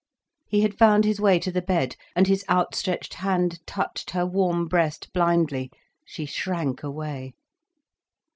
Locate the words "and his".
2.15-2.43